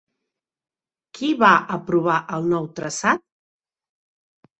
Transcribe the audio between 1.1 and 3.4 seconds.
Qui va aprovar el nou traçat?